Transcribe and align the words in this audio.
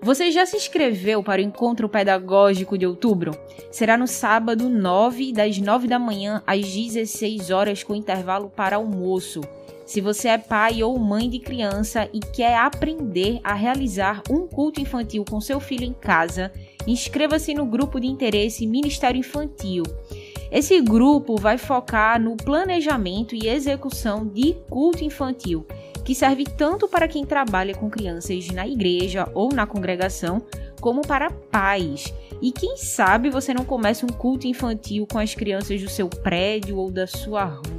Você 0.00 0.30
já 0.30 0.46
se 0.46 0.56
inscreveu 0.56 1.22
para 1.24 1.42
o 1.42 1.44
encontro 1.44 1.88
pedagógico 1.88 2.78
de 2.78 2.86
outubro? 2.86 3.36
Será 3.70 3.96
no 3.96 4.06
sábado 4.06 4.68
9, 4.68 5.32
das 5.32 5.58
9 5.58 5.88
da 5.88 5.98
manhã 5.98 6.40
às 6.46 6.72
16 6.72 7.50
horas, 7.50 7.82
com 7.82 7.96
intervalo 7.96 8.48
para 8.48 8.76
almoço. 8.76 9.40
Se 9.84 10.00
você 10.00 10.28
é 10.28 10.38
pai 10.38 10.82
ou 10.82 10.96
mãe 10.98 11.28
de 11.28 11.40
criança 11.40 12.08
e 12.12 12.20
quer 12.20 12.56
aprender 12.58 13.40
a 13.42 13.54
realizar 13.54 14.22
um 14.30 14.46
culto 14.46 14.80
infantil 14.80 15.24
com 15.28 15.40
seu 15.40 15.58
filho 15.58 15.84
em 15.84 15.94
casa, 15.94 16.52
inscreva-se 16.86 17.52
no 17.52 17.66
grupo 17.66 17.98
de 17.98 18.06
interesse 18.06 18.66
Ministério 18.66 19.18
Infantil. 19.18 19.82
Esse 20.52 20.80
grupo 20.80 21.36
vai 21.36 21.58
focar 21.58 22.20
no 22.20 22.36
planejamento 22.36 23.34
e 23.34 23.48
execução 23.48 24.26
de 24.26 24.54
culto 24.70 25.02
infantil 25.02 25.66
que 26.08 26.14
serve 26.14 26.44
tanto 26.44 26.88
para 26.88 27.06
quem 27.06 27.26
trabalha 27.26 27.74
com 27.74 27.90
crianças 27.90 28.48
na 28.48 28.66
igreja 28.66 29.28
ou 29.34 29.52
na 29.52 29.66
congregação, 29.66 30.40
como 30.80 31.02
para 31.02 31.30
pais. 31.30 32.14
E 32.40 32.50
quem 32.50 32.78
sabe 32.78 33.28
você 33.28 33.52
não 33.52 33.62
começa 33.62 34.06
um 34.06 34.08
culto 34.08 34.46
infantil 34.46 35.06
com 35.06 35.18
as 35.18 35.34
crianças 35.34 35.82
do 35.82 35.90
seu 35.90 36.08
prédio 36.08 36.78
ou 36.78 36.90
da 36.90 37.06
sua 37.06 37.44
rua. 37.44 37.77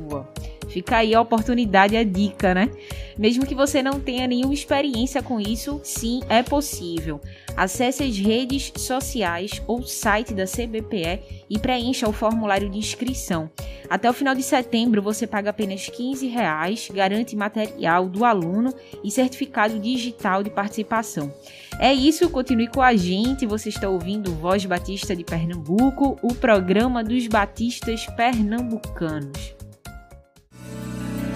Fica 0.70 0.98
aí 0.98 1.14
a 1.14 1.22
oportunidade, 1.22 1.98
a 1.98 2.04
dica, 2.04 2.54
né? 2.54 2.70
Mesmo 3.18 3.46
que 3.46 3.56
você 3.56 3.84
não 3.84 4.00
tenha 4.00 4.28
nenhuma 4.28 4.54
experiência 4.54 5.22
com 5.22 5.40
isso, 5.40 5.82
sim, 5.84 6.22
é 6.30 6.42
possível. 6.42 7.20
Acesse 7.58 8.04
as 8.04 8.18
redes 8.18 8.72
sociais 8.78 9.62
ou 9.68 9.84
site 9.84 10.34
da 10.34 10.46
CBPE 10.46 11.44
e 11.50 11.60
preencha 11.60 12.08
o 12.08 12.14
formulário 12.14 12.70
de 12.70 12.78
inscrição. 12.78 13.50
Até 13.90 14.10
o 14.10 14.14
final 14.14 14.36
de 14.36 14.44
setembro 14.44 15.02
você 15.02 15.26
paga 15.26 15.50
apenas 15.50 15.90
15 15.90 16.28
reais, 16.28 16.88
garante 16.94 17.36
material 17.36 18.08
do 18.08 18.24
aluno 18.24 18.74
e 19.04 19.10
certificado 19.10 19.80
digital 19.80 20.44
de 20.44 20.52
participação. 20.52 21.34
É 21.80 21.94
isso, 21.94 22.30
continue 22.30 22.68
com 22.68 22.82
a 22.82 22.96
gente. 22.96 23.46
Você 23.46 23.70
está 23.70 23.90
ouvindo 23.90 24.36
Voz 24.36 24.64
Batista 24.66 25.16
de 25.16 25.24
Pernambuco, 25.24 26.18
o 26.22 26.34
programa 26.36 27.04
dos 27.04 27.26
batistas 27.28 28.06
pernambucanos. 28.16 29.56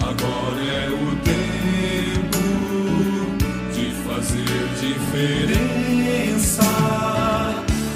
Agora 0.06 0.60
é 0.62 0.88
o 0.90 1.16
tempo 1.24 2.44
de 3.72 3.86
fazer 4.06 4.68
diferença, 4.78 6.68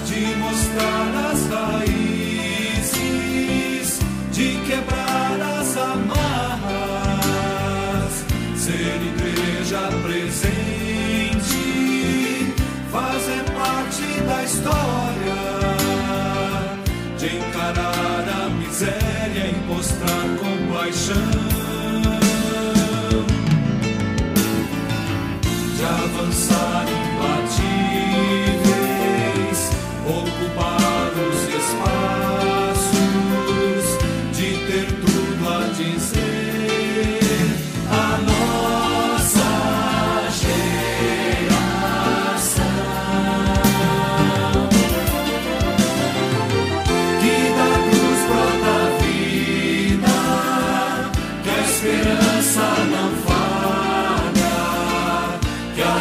de 0.06 0.20
mostrar 0.36 1.08
as 1.30 1.40
raízes, 1.82 2.98
de 4.32 4.48
quebrar 4.66 5.38
as 5.60 5.76
amarras, 5.76 6.64
ser 8.56 8.96
igreja 9.12 9.82
presente, 10.02 11.62
fazer 12.90 13.44
parte 13.52 14.06
da 14.26 14.38
história, 14.44 15.42
de 17.18 17.26
encarar 17.36 18.24
a 18.46 18.48
miséria 18.48 19.46
e 19.50 19.54
mostrar 19.66 20.26
compaixão. 20.38 21.57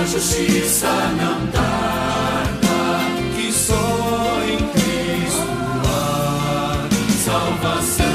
Justiça 0.07 0.87
não 1.19 1.47
tarda, 1.47 2.99
que 3.35 3.51
só 3.51 4.41
em 4.47 4.57
Cristo 4.71 5.47
há 5.85 6.87
salvação, 7.25 8.05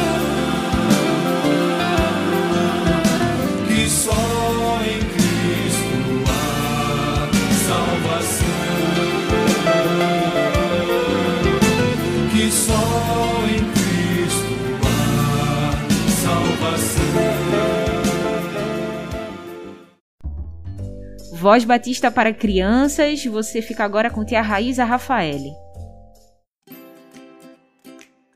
que 3.68 3.90
só 3.90 4.80
em 4.86 5.00
Cristo 5.00 6.24
há 6.28 7.28
salvação, 7.68 8.71
Voz 21.42 21.64
Batista 21.64 22.08
para 22.08 22.32
crianças, 22.32 23.24
você 23.24 23.60
fica 23.60 23.82
agora 23.82 24.08
com 24.08 24.24
tia 24.24 24.40
Raíza 24.40 24.84
Rafaele. 24.84 25.50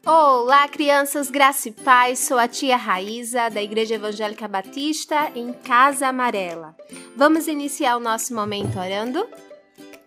Olá, 0.04 0.66
crianças, 0.66 1.30
graça 1.30 1.68
e 1.68 1.72
paz. 1.72 2.18
Sou 2.18 2.36
a 2.36 2.48
tia 2.48 2.76
Raíza, 2.76 3.48
da 3.48 3.62
Igreja 3.62 3.94
Evangélica 3.94 4.48
Batista, 4.48 5.30
em 5.36 5.52
Casa 5.52 6.08
Amarela. 6.08 6.74
Vamos 7.16 7.46
iniciar 7.46 7.96
o 7.96 8.00
nosso 8.00 8.34
momento 8.34 8.76
orando? 8.76 9.24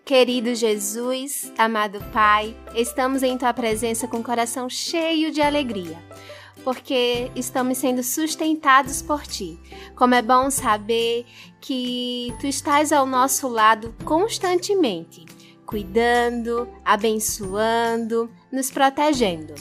Querido 0.04 0.54
Jesus, 0.54 1.54
amado 1.58 2.04
Pai, 2.12 2.54
estamos 2.76 3.24
em 3.24 3.38
Tua 3.38 3.54
presença 3.54 4.10
com 4.10 4.18
o 4.18 4.24
coração 4.24 4.70
cheio 4.70 5.32
de 5.32 5.42
alegria, 5.42 5.98
porque 6.64 7.32
estamos 7.36 7.78
sendo 7.78 8.04
sustentados 8.04 9.02
por 9.02 9.24
Ti. 9.24 9.60
Como 9.96 10.16
é 10.16 10.22
bom 10.22 10.50
saber 10.50 11.26
que 11.60 12.34
Tu 12.40 12.48
estás 12.48 12.92
ao 12.92 13.06
nosso 13.06 13.48
lado 13.48 13.96
constantemente, 14.04 15.26
cuidando, 15.66 16.68
abençoando, 16.84 18.30
nos 18.52 18.72
protegendo. 18.72 19.54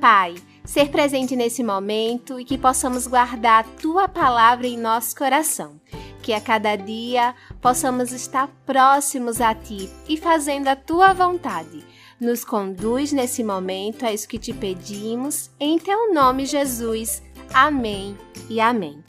Pai, 0.00 0.34
ser 0.64 0.90
presente 0.90 1.36
nesse 1.36 1.62
momento 1.62 2.38
e 2.38 2.44
que 2.44 2.58
possamos 2.58 3.06
guardar 3.06 3.64
a 3.64 3.68
tua 3.80 4.08
palavra 4.08 4.66
em 4.66 4.76
nosso 4.76 5.14
coração. 5.14 5.80
Que 6.22 6.32
a 6.32 6.40
cada 6.40 6.76
dia 6.76 7.34
possamos 7.60 8.12
estar 8.12 8.48
próximos 8.64 9.40
a 9.40 9.54
ti 9.54 9.90
e 10.08 10.16
fazendo 10.16 10.68
a 10.68 10.76
tua 10.76 11.12
vontade. 11.12 11.84
Nos 12.22 12.44
conduz 12.44 13.10
nesse 13.10 13.42
momento, 13.42 14.04
é 14.04 14.14
isso 14.14 14.28
que 14.28 14.38
te 14.38 14.52
pedimos, 14.52 15.50
em 15.58 15.76
teu 15.76 16.14
nome, 16.14 16.46
Jesus. 16.46 17.20
Amém 17.52 18.16
e 18.48 18.60
amém. 18.60 19.02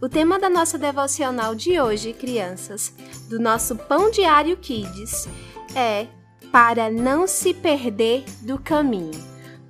O 0.00 0.08
tema 0.08 0.38
da 0.38 0.48
nossa 0.48 0.78
devocional 0.78 1.52
de 1.52 1.80
hoje, 1.80 2.12
crianças, 2.12 2.94
do 3.28 3.40
nosso 3.40 3.74
Pão 3.74 4.08
Diário 4.08 4.56
Kids, 4.56 5.28
é 5.74 6.06
para 6.52 6.88
não 6.92 7.26
se 7.26 7.52
perder 7.52 8.22
do 8.42 8.56
caminho. 8.56 9.20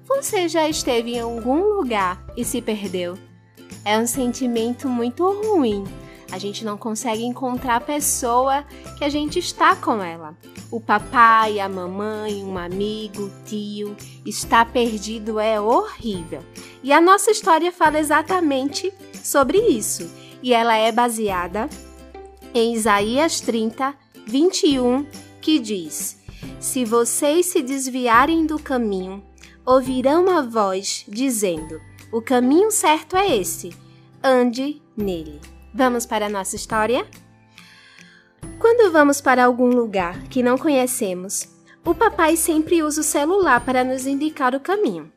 Você 0.07 0.47
já 0.47 0.69
esteve 0.69 1.15
em 1.15 1.21
algum 1.21 1.77
lugar 1.77 2.23
e 2.37 2.45
se 2.45 2.61
perdeu? 2.61 3.17
É 3.83 3.99
um 3.99 4.07
sentimento 4.07 4.87
muito 4.91 5.25
ruim. 5.41 5.85
A 6.33 6.39
gente 6.39 6.65
não 6.65 6.77
consegue 6.77 7.25
encontrar 7.25 7.77
a 7.77 7.81
pessoa 7.81 8.65
que 8.97 9.05
a 9.05 9.09
gente 9.09 9.39
está 9.39 9.75
com 9.75 10.03
ela. 10.03 10.37
O 10.71 10.81
papai, 10.81 11.59
a 11.59 11.69
mamãe, 11.69 12.45
um 12.45 12.57
amigo, 12.57 13.31
tio, 13.45 13.97
está 14.25 14.65
perdido 14.65 15.41
é 15.41 15.61
horrível. 15.61 16.43
E 16.83 16.93
a 16.93 17.01
nossa 17.01 17.31
história 17.31 17.73
fala 17.73 17.99
exatamente 17.99 18.93
sobre 19.23 19.59
isso. 19.59 20.09
E 20.43 20.55
ela 20.55 20.77
é 20.77 20.93
baseada 20.93 21.69
em 22.55 22.75
Isaías 22.75 23.41
30, 23.41 23.95
21, 24.27 25.05
que 25.41 25.59
diz: 25.59 26.17
Se 26.61 26.85
vocês 26.85 27.47
se 27.47 27.63
desviarem 27.63 28.47
do 28.47 28.59
caminho, 28.59 29.23
ouvirão 29.67 30.29
a 30.31 30.43
voz 30.43 31.05
dizendo: 31.09 31.81
O 32.13 32.23
caminho 32.23 32.71
certo 32.71 33.17
é 33.17 33.37
esse, 33.37 33.71
ande 34.23 34.81
nele. 34.97 35.41
Vamos 35.73 36.05
para 36.05 36.27
a 36.27 36.29
nossa 36.29 36.57
história? 36.57 37.07
Quando 38.59 38.93
vamos 38.93 39.21
para 39.21 39.45
algum 39.45 39.69
lugar 39.69 40.21
que 40.25 40.43
não 40.43 40.59
conhecemos, 40.59 41.49
o 41.85 41.95
papai 41.95 42.37
sempre 42.37 42.83
usa 42.83 43.01
o 43.01 43.05
celular 43.05 43.65
para 43.65 43.85
nos 43.85 44.05
indicar 44.07 44.55
o 44.55 44.61
caminho. 44.61 45.11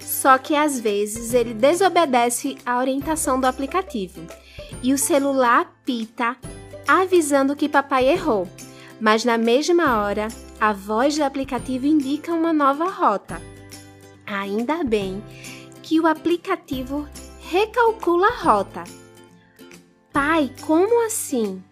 Só 0.00 0.38
que 0.38 0.56
às 0.56 0.80
vezes 0.80 1.34
ele 1.34 1.54
desobedece 1.54 2.56
a 2.64 2.78
orientação 2.78 3.38
do 3.38 3.46
aplicativo 3.46 4.20
e 4.82 4.92
o 4.92 4.98
celular 4.98 5.60
apita 5.60 6.36
avisando 6.88 7.54
que 7.54 7.68
papai 7.68 8.08
errou. 8.08 8.48
Mas 9.00 9.24
na 9.24 9.38
mesma 9.38 10.00
hora, 10.00 10.28
a 10.60 10.72
voz 10.72 11.16
do 11.16 11.22
aplicativo 11.22 11.86
indica 11.86 12.32
uma 12.32 12.52
nova 12.52 12.86
rota. 12.90 13.40
Ainda 14.26 14.82
bem 14.82 15.22
que 15.82 16.00
o 16.00 16.06
aplicativo 16.06 17.08
recalcula 17.50 18.28
a 18.28 18.42
rota. 18.42 18.99
Pai, 20.12 20.52
como 20.66 21.06
assim? 21.06 21.62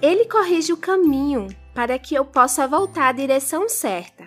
Ele 0.00 0.24
corrige 0.26 0.72
o 0.72 0.76
caminho 0.76 1.48
para 1.74 1.98
que 1.98 2.14
eu 2.14 2.24
possa 2.24 2.68
voltar 2.68 3.08
à 3.08 3.12
direção 3.12 3.68
certa. 3.68 4.26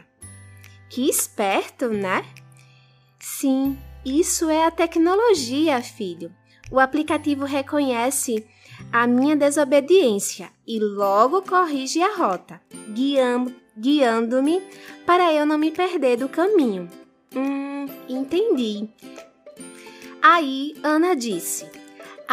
Que 0.89 1.09
esperto, 1.09 1.87
né? 1.89 2.25
Sim, 3.19 3.77
isso 4.05 4.49
é 4.49 4.65
a 4.65 4.71
tecnologia, 4.71 5.81
filho. 5.81 6.31
O 6.69 6.79
aplicativo 6.79 7.45
reconhece 7.45 8.45
a 8.91 9.07
minha 9.07 9.35
desobediência 9.35 10.49
e 10.67 10.79
logo 10.79 11.41
corrige 11.41 12.01
a 12.01 12.15
rota, 12.15 12.61
guiando-me 13.77 14.61
para 15.05 15.33
eu 15.33 15.45
não 15.45 15.57
me 15.57 15.71
perder 15.71 16.17
do 16.17 16.27
caminho. 16.27 16.89
Hum, 17.35 17.85
entendi. 18.09 18.89
Aí 20.21 20.75
Ana 20.83 21.15
disse: 21.15 21.65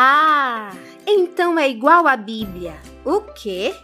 Ah, 0.01 0.71
então 1.05 1.59
é 1.59 1.69
igual 1.69 2.07
à 2.07 2.17
Bíblia. 2.17 2.77
O 3.05 3.21
quê? 3.21 3.75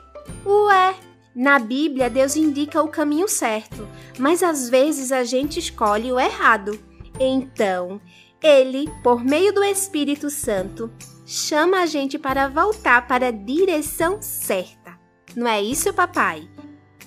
Ué, 0.46 0.94
na 1.34 1.58
Bíblia 1.58 2.08
Deus 2.08 2.36
indica 2.36 2.80
o 2.80 2.86
caminho 2.86 3.26
certo, 3.26 3.88
mas 4.16 4.40
às 4.40 4.70
vezes 4.70 5.10
a 5.10 5.24
gente 5.24 5.58
escolhe 5.58 6.12
o 6.12 6.20
errado. 6.20 6.78
Então, 7.18 8.00
ele, 8.40 8.88
por 9.02 9.24
meio 9.24 9.52
do 9.52 9.64
Espírito 9.64 10.30
Santo, 10.30 10.88
chama 11.26 11.80
a 11.80 11.86
gente 11.86 12.16
para 12.16 12.46
voltar 12.46 13.08
para 13.08 13.26
a 13.26 13.32
direção 13.32 14.22
certa. 14.22 14.96
Não 15.34 15.48
é 15.48 15.60
isso, 15.60 15.92
papai? 15.92 16.48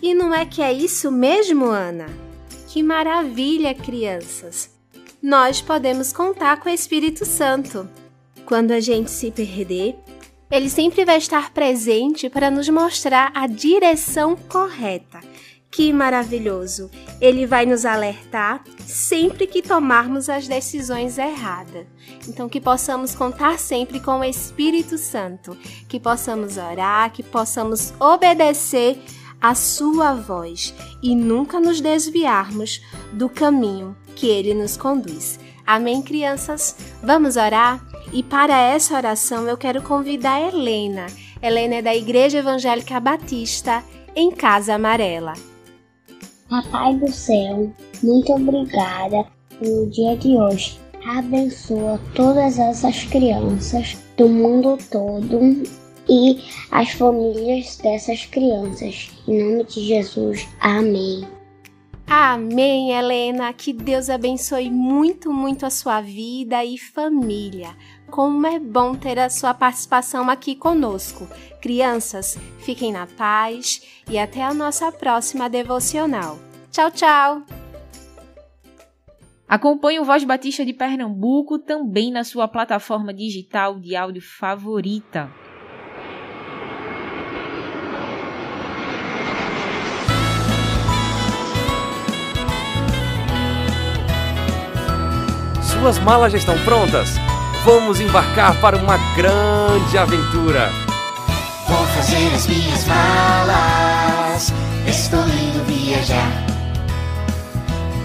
E 0.01 0.13
não 0.13 0.35
é 0.35 0.45
que 0.45 0.61
é 0.61 0.73
isso 0.73 1.09
mesmo, 1.09 1.67
Ana? 1.67 2.07
Que 2.67 2.83
maravilha, 2.83 3.73
crianças! 3.73 4.69
Nós 5.23 5.61
podemos 5.61 6.11
contar 6.11 6.59
com 6.59 6.67
o 6.67 6.73
Espírito 6.73 7.23
Santo. 7.23 7.89
Quando 8.47 8.71
a 8.71 8.79
gente 8.79 9.11
se 9.11 9.29
perder, 9.29 9.95
ele 10.49 10.69
sempre 10.69 11.05
vai 11.05 11.17
estar 11.17 11.51
presente 11.51 12.29
para 12.29 12.49
nos 12.49 12.67
mostrar 12.69 13.31
a 13.35 13.45
direção 13.45 14.35
correta 14.35 15.19
que 15.77 15.93
maravilhoso! 15.93 16.89
Ele 17.21 17.45
vai 17.45 17.63
nos 17.63 17.85
alertar 17.85 18.63
sempre 18.79 19.45
que 19.45 19.61
tomarmos 19.61 20.27
as 20.27 20.47
decisões 20.47 21.19
erradas. 21.19 21.85
Então, 22.27 22.49
que 22.49 22.59
possamos 22.59 23.13
contar 23.13 23.59
sempre 23.59 23.99
com 23.99 24.19
o 24.19 24.23
Espírito 24.23 24.97
Santo, 24.97 25.55
que 25.87 25.99
possamos 25.99 26.57
orar, 26.57 27.11
que 27.11 27.21
possamos 27.21 27.93
obedecer 27.99 28.99
a 29.39 29.53
Sua 29.53 30.15
voz 30.15 30.73
e 31.03 31.15
nunca 31.15 31.59
nos 31.59 31.79
desviarmos 31.79 32.81
do 33.13 33.29
caminho 33.29 33.95
que 34.15 34.27
Ele 34.27 34.55
nos 34.55 34.75
conduz. 34.75 35.39
Amém, 35.63 36.01
crianças? 36.01 36.75
Vamos 37.03 37.35
orar? 37.35 37.86
E 38.11 38.23
para 38.23 38.59
essa 38.59 38.95
oração 38.95 39.47
eu 39.47 39.57
quero 39.57 39.81
convidar 39.81 40.35
a 40.35 40.47
Helena. 40.47 41.07
Helena 41.41 41.75
é 41.75 41.81
da 41.81 41.95
Igreja 41.95 42.39
Evangélica 42.39 42.99
Batista, 42.99 43.83
em 44.15 44.31
Casa 44.31 44.75
Amarela. 44.75 45.33
Papai 46.49 46.95
do 46.95 47.11
céu, 47.11 47.71
muito 48.01 48.33
obrigada 48.33 49.25
pelo 49.59 49.89
dia 49.89 50.15
de 50.15 50.37
hoje. 50.37 50.79
Abençoa 51.05 51.99
todas 52.15 52.57
essas 52.57 53.03
crianças 53.03 53.97
do 54.17 54.27
mundo 54.27 54.77
todo 54.89 55.39
e 56.09 56.41
as 56.71 56.91
famílias 56.91 57.77
dessas 57.77 58.25
crianças. 58.25 59.11
Em 59.27 59.43
nome 59.43 59.63
de 59.65 59.85
Jesus, 59.85 60.47
amém. 60.59 61.27
Amém, 62.09 62.93
Helena. 62.93 63.51
Que 63.51 63.73
Deus 63.73 64.09
abençoe 64.09 64.71
muito, 64.71 65.31
muito 65.31 65.65
a 65.65 65.69
sua 65.69 65.99
vida 65.99 66.63
e 66.63 66.77
família. 66.77 67.75
Como 68.09 68.47
é 68.47 68.57
bom 68.57 68.95
ter 68.95 69.19
a 69.19 69.29
sua 69.29 69.53
participação 69.53 70.29
aqui 70.29 70.55
conosco. 70.55 71.27
Crianças, 71.61 72.37
fiquem 72.59 72.91
na 72.91 73.05
paz 73.05 73.81
e 74.09 74.17
até 74.17 74.41
a 74.43 74.53
nossa 74.53 74.91
próxima 74.91 75.49
devocional. 75.49 76.39
Tchau, 76.71 76.91
tchau! 76.91 77.41
Acompanhe 79.47 79.99
o 79.99 80.03
Voz 80.03 80.23
Batista 80.23 80.65
de 80.65 80.73
Pernambuco 80.73 81.57
também 81.57 82.11
na 82.11 82.23
sua 82.23 82.47
plataforma 82.47 83.13
digital 83.13 83.79
de 83.79 83.95
áudio 83.95 84.21
favorita. 84.21 85.31
Suas 95.61 95.99
malas 95.99 96.31
já 96.33 96.39
estão 96.39 96.55
prontas? 96.65 97.11
Vamos 97.67 97.99
embarcar 97.99 98.55
para 98.61 98.77
uma 98.77 98.95
grande 99.13 99.97
aventura! 99.97 100.71
Vou 101.67 101.85
fazer 101.87 102.33
as 102.33 102.47
minhas 102.47 102.85
malas, 102.85 104.53
estou 104.87 105.19
indo 105.27 105.65
viajar. 105.65 106.31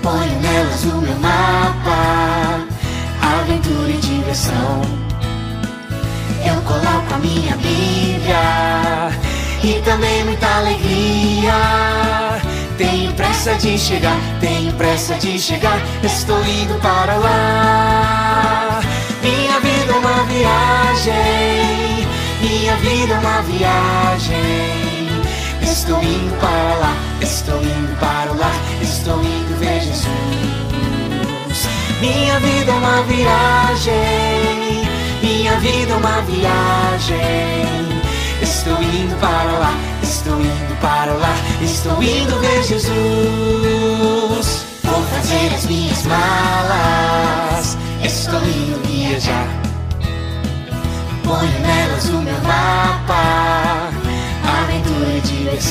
Ponho 0.03 0.41
nelas 0.41 0.83
o 0.83 0.97
meu 1.01 1.17
mapa, 1.21 2.67
aventura 3.23 3.89
e 3.89 3.99
diversão. 3.99 4.83
Eu 6.45 6.61
coloco 6.63 7.15
a 7.15 7.19
minha 7.19 7.57
Bíblia 7.59 9.13
e 9.63 9.81
também 9.85 10.25
muita 10.25 10.57
alegria. 10.57 11.55
Tenho 12.77 13.13
pressa 13.13 13.55
de 13.55 13.79
chegar, 13.79 14.19
tenho 14.41 14.73
pressa 14.73 15.15
de 15.15 15.39
chegar, 15.39 15.79
estou 16.03 16.45
indo 16.45 16.75
para 16.81 17.15
lá. 17.15 18.12
Minha 19.23 19.61
vida 19.61 19.93
é 19.93 19.97
uma 19.97 20.25
viagem, 20.25 22.07
minha 22.41 22.77
vida 22.77 23.15
é 23.15 23.19
uma 23.19 23.43
viagem. 23.43 25.23
Estou 25.63 26.03
indo 26.03 26.37
para 26.41 26.75
lá, 26.81 26.97
estou 27.21 27.63
indo 27.63 27.99
para 28.01 28.33
lá, 28.33 28.53
estou 28.83 29.23
indo 29.23 29.59
ver 29.59 29.81
Jesus. 29.81 30.07
Minha 32.01 32.41
vida 32.41 32.73
é 32.73 32.75
uma 32.75 33.03
viagem, 33.05 33.93
minha 35.23 35.57
vida 35.61 35.93
é 35.93 35.97
uma 35.97 36.21
viagem. 36.23 38.03
Estou 38.43 38.83
indo 38.83 39.17
para 39.21 39.53
lá, 39.53 39.73
estou 40.03 40.41
indo 40.41 40.81
para 40.81 41.13
lá, 41.15 41.35
estou 41.63 42.03
indo 42.03 42.39
ver 42.41 42.63
Jesus. 42.65 44.12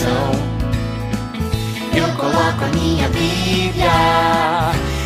Diversão. 0.01 0.31
Eu 1.96 2.08
coloco 2.15 2.63
a 2.63 2.67
minha 2.74 3.08
Bíblia 3.10 3.91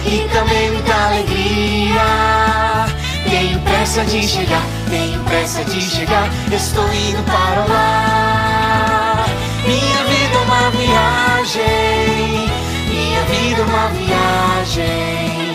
e 0.05 0.27
também 0.31 0.71
muita 0.71 0.93
alegria. 0.93 2.85
Tenho 3.29 3.59
pressa 3.61 4.05
de 4.05 4.23
chegar, 4.23 4.63
tenho 4.89 5.19
pressa 5.23 5.63
de 5.65 5.81
chegar, 5.81 6.29
estou 6.51 6.85
indo 6.93 7.23
para 7.23 7.65
lá. 7.65 9.25
Minha 9.65 10.03
vida 10.05 10.35
é 10.35 10.41
uma 10.41 10.69
viagem, 10.71 12.49
minha 12.89 13.23
vida 13.23 13.61
é 13.61 13.65
uma 13.65 13.89
viagem. 13.89 15.45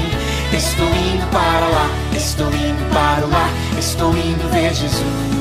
Estou 0.52 0.88
indo 0.88 1.26
para 1.30 1.68
lá, 1.68 1.88
estou 2.14 2.48
indo 2.48 2.92
para 2.92 3.24
lá, 3.26 3.48
estou 3.78 4.10
indo 4.10 4.50
ver 4.50 4.74
Jesus. 4.74 5.39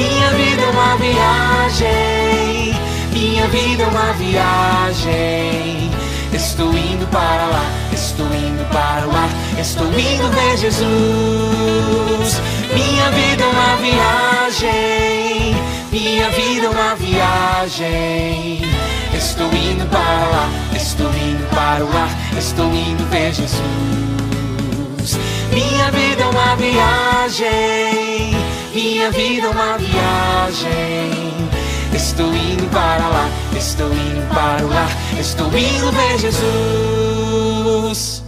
Minha 0.00 0.30
vida 0.30 0.62
é 0.62 0.70
uma 0.70 0.96
viagem, 0.96 2.74
minha 3.12 3.46
vida 3.48 3.82
é 3.82 3.86
uma 3.86 4.12
viagem. 4.14 5.90
Estou 6.32 6.72
indo 6.72 7.06
para 7.08 7.46
lá, 7.46 7.64
estou 7.92 8.26
indo 8.26 8.64
para 8.72 9.04
lá, 9.04 9.28
estou 9.60 9.88
indo 9.88 10.30
ver 10.30 10.56
Jesus. 10.56 12.40
Minha 12.72 13.10
vida 13.10 13.42
é 13.42 13.46
uma 13.46 13.76
viagem, 13.76 15.54
minha 15.92 16.30
vida 16.30 16.66
é 16.66 16.70
uma 16.70 16.94
viagem. 16.94 18.62
Estou 19.12 19.52
indo 19.52 19.84
para 19.90 20.00
lá, 20.00 20.48
estou 20.74 21.10
indo 21.10 21.46
para 21.50 21.84
lá, 21.84 22.08
estou 22.38 22.72
indo 22.72 23.04
ver 23.10 23.34
Jesus. 23.34 23.60
Minha 25.52 25.90
vida 25.90 26.22
é 26.22 26.26
uma 26.26 26.56
viagem, 26.56 28.36
minha 28.72 29.10
vida 29.10 29.48
é 29.48 29.50
uma 29.50 29.76
viagem. 29.76 30.70
Estou 31.92 32.32
indo 32.32 32.70
para 32.70 33.08
lá, 33.08 33.28
estou 33.56 33.92
indo 33.92 34.32
para 34.32 34.64
lá, 34.64 34.86
estou 35.18 35.48
indo 35.48 35.90
ver 35.90 36.18
Jesus. 36.20 38.22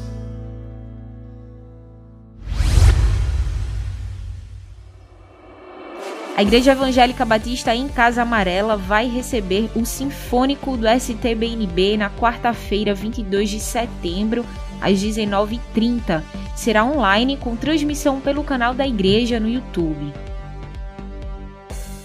A 6.36 6.42
Igreja 6.42 6.72
Evangélica 6.72 7.24
Batista 7.24 7.72
em 7.72 7.86
Casa 7.86 8.22
Amarela 8.22 8.76
vai 8.76 9.06
receber 9.06 9.70
o 9.76 9.86
Sinfônico 9.86 10.76
do 10.76 10.88
STBNB 10.88 11.96
na 11.96 12.10
quarta-feira, 12.10 12.92
22 12.92 13.48
de 13.48 13.60
setembro, 13.60 14.44
às 14.80 14.98
19h30. 14.98 16.20
Será 16.56 16.84
online 16.84 17.36
com 17.36 17.54
transmissão 17.54 18.20
pelo 18.20 18.42
canal 18.42 18.74
da 18.74 18.84
igreja 18.84 19.38
no 19.38 19.48
YouTube. 19.48 20.31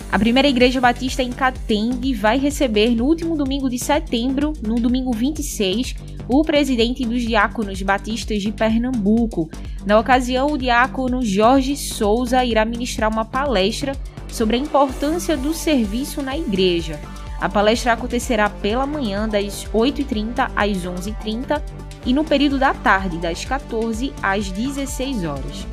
A 0.10 0.18
primeira 0.18 0.48
igreja 0.48 0.80
batista 0.80 1.22
em 1.22 1.32
Catende 1.32 2.14
vai 2.14 2.38
receber 2.38 2.92
no 2.92 3.06
último 3.06 3.36
domingo 3.36 3.70
de 3.70 3.78
setembro, 3.78 4.54
no 4.66 4.76
domingo 4.76 5.12
26, 5.12 5.96
o 6.30 6.44
presidente 6.44 7.06
dos 7.06 7.22
diáconos 7.22 7.82
batistas 7.82 8.42
de 8.42 8.52
Pernambuco. 8.52 9.50
Na 9.86 10.00
ocasião, 10.00 10.54
o 10.54 10.58
diácono 10.58 11.24
Jorge 11.24 11.76
Souza 11.76 12.44
irá 12.46 12.64
ministrar 12.64 13.12
uma 13.12 13.26
palestra 13.26 13.94
sobre 14.30 14.56
a 14.56 14.60
importância 14.60 15.36
do 15.36 15.54
serviço 15.54 16.22
na 16.22 16.38
igreja. 16.38 16.98
A 17.40 17.50
palestra 17.50 17.92
acontecerá 17.92 18.50
pela 18.50 18.86
manhã, 18.86 19.28
das 19.28 19.66
8h30 19.74 20.52
às 20.56 20.78
11h30 20.78 21.62
e 22.06 22.14
no 22.14 22.24
período 22.24 22.58
da 22.58 22.74
tarde, 22.74 23.18
das 23.18 23.44
14 23.44 24.14
às 24.24 24.50
16 24.50 25.26
horas. 25.26 25.68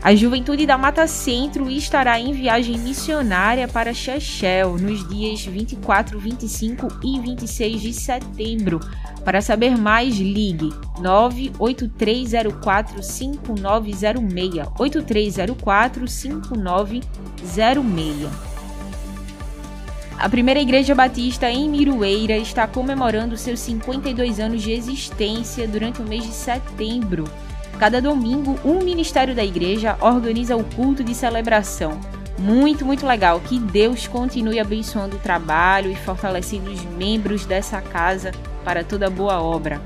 A 0.00 0.14
juventude 0.14 0.64
da 0.64 0.78
Mata 0.78 1.08
Centro 1.08 1.68
estará 1.68 2.20
em 2.20 2.32
viagem 2.32 2.78
missionária 2.78 3.66
para 3.66 3.92
Chechel 3.92 4.78
nos 4.78 5.06
dias 5.08 5.44
24, 5.44 6.20
25 6.20 6.86
e 7.04 7.18
26 7.20 7.80
de 7.80 7.92
setembro. 7.92 8.78
Para 9.24 9.42
saber 9.42 9.76
mais, 9.76 10.16
ligue 10.16 10.70
98304 11.00 13.02
5906 13.02 14.68
8304 14.78 16.06
5906. 16.06 18.28
A 20.16 20.28
primeira 20.28 20.60
igreja 20.60 20.94
batista 20.94 21.50
em 21.50 21.68
Miroeira 21.68 22.36
está 22.36 22.64
comemorando 22.66 23.36
seus 23.36 23.60
52 23.60 24.40
anos 24.40 24.62
de 24.62 24.72
existência 24.72 25.68
durante 25.68 26.00
o 26.00 26.04
mês 26.04 26.24
de 26.24 26.32
setembro. 26.32 27.24
Cada 27.78 28.02
domingo, 28.02 28.58
um 28.64 28.82
ministério 28.82 29.36
da 29.36 29.44
igreja 29.44 29.96
organiza 30.00 30.56
o 30.56 30.64
culto 30.64 31.04
de 31.04 31.14
celebração. 31.14 32.00
Muito, 32.36 32.84
muito 32.84 33.06
legal. 33.06 33.40
Que 33.40 33.58
Deus 33.58 34.08
continue 34.08 34.58
abençoando 34.58 35.16
o 35.16 35.20
trabalho 35.20 35.90
e 35.90 35.94
fortalecendo 35.94 36.72
os 36.72 36.84
membros 36.84 37.46
dessa 37.46 37.80
casa 37.80 38.32
para 38.64 38.82
toda 38.82 39.08
boa 39.08 39.40
obra. 39.40 39.80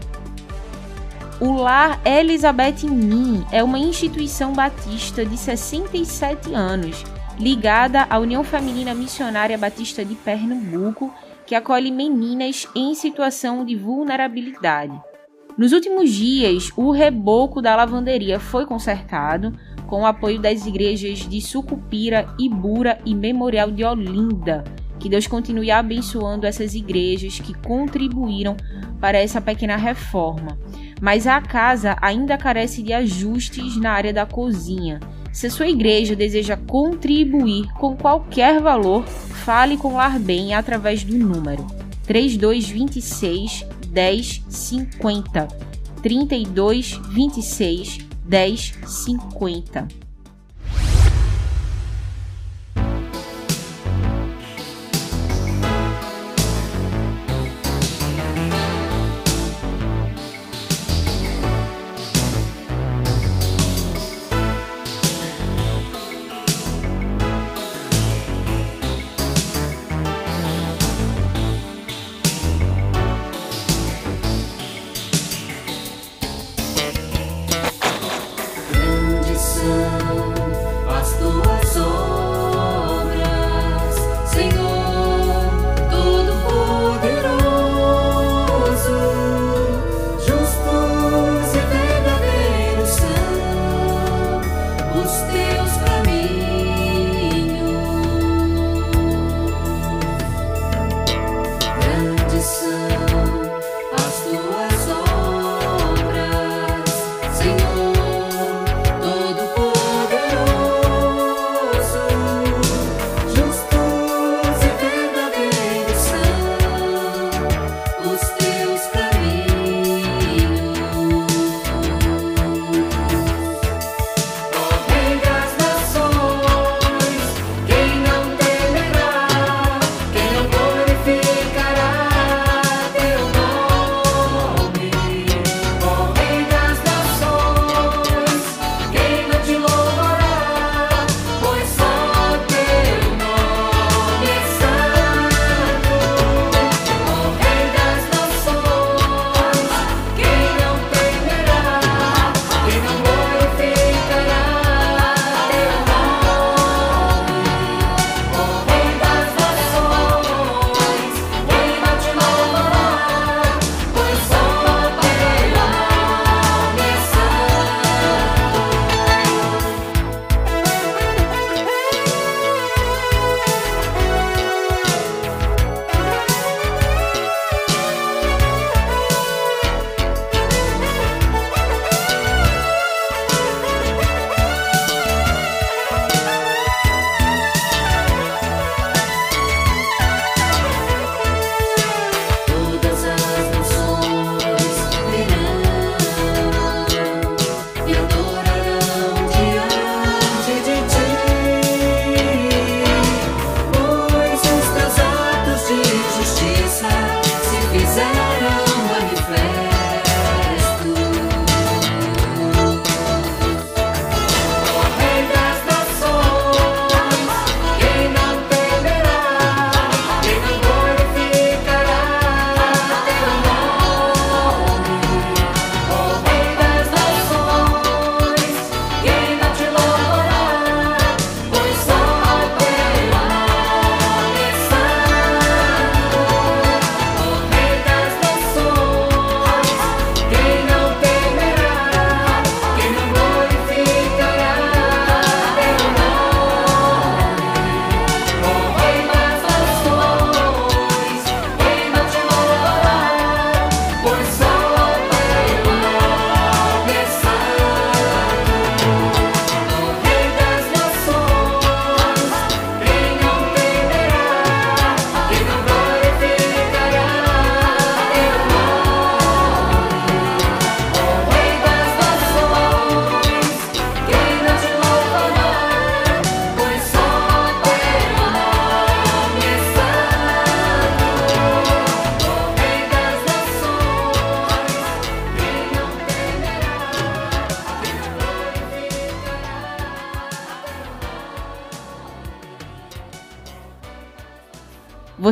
O 1.39 1.53
Lar 1.53 2.01
Elizabeth 2.05 2.85
Min 2.85 3.45
é 3.53 3.63
uma 3.63 3.79
instituição 3.79 4.55
batista 4.55 5.25
de 5.25 5.37
67 5.37 6.55
anos, 6.55 7.05
ligada 7.39 8.07
à 8.09 8.19
União 8.19 8.43
Feminina 8.43 8.95
Missionária 8.95 9.59
Batista 9.59 10.03
de 10.03 10.15
Pernambuco, 10.15 11.13
que 11.47 11.55
acolhe 11.55 11.91
meninas 11.91 12.67
em 12.75 12.95
situação 12.95 13.67
de 13.67 13.77
vulnerabilidade. 13.77 15.12
Nos 15.57 15.73
últimos 15.73 16.11
dias, 16.11 16.71
o 16.77 16.91
reboco 16.91 17.61
da 17.61 17.77
lavanderia 17.77 18.41
foi 18.41 18.65
consertado 18.65 19.53
com 19.87 20.03
o 20.03 20.07
apoio 20.07 20.41
das 20.41 20.67
igrejas 20.67 21.19
de 21.29 21.41
Sucupira, 21.43 22.27
Ibura 22.39 22.99
e 23.05 23.15
Memorial 23.15 23.71
de 23.71 23.85
Olinda. 23.85 24.65
Que 24.99 25.11
Deus 25.11 25.27
continue 25.27 25.71
abençoando 25.71 26.47
essas 26.47 26.75
igrejas 26.75 27.39
que 27.39 27.53
contribuíram 27.53 28.57
para 28.99 29.19
essa 29.19 29.41
pequena 29.43 29.77
reforma. 29.77 30.57
Mas 31.03 31.27
a 31.27 31.41
casa 31.43 31.97
ainda 32.01 32.39
carece 32.39 32.83
de 32.83 32.95
ajustes 32.95 33.77
na 33.77 33.93
área 33.93 34.13
da 34.13 34.25
cozinha. 34.25 35.01
Se 35.33 35.49
a 35.49 35.51
sua 35.51 35.69
igreja 35.69 36.17
deseja 36.17 36.57
contribuir 36.57 37.67
com 37.75 37.95
qualquer 37.95 38.61
valor, 38.61 39.05
fale 39.05 39.77
com 39.77 39.95
Larbem 39.95 40.55
através 40.55 41.05
do 41.05 41.19
número 41.19 41.67
3226 42.07 43.67
10 43.93 44.43
50 44.49 45.49
32 46.03 47.01
26 47.15 47.99
10 48.29 48.73
50 48.87 49.89